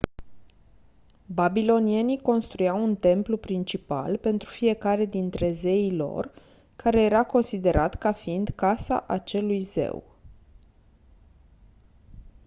babilonienii 1.29 2.21
construiau 2.21 2.83
un 2.83 2.95
templu 2.95 3.37
principal 3.37 4.17
pentru 4.17 4.49
fiecare 4.49 5.05
dintre 5.05 5.51
zeii 5.51 5.91
lor 5.95 6.31
care 6.75 7.01
era 7.01 7.23
considerat 7.25 7.95
ca 7.95 8.11
fiind 8.11 8.49
casa 8.49 8.99
acelui 9.07 9.59
zeu 9.59 10.03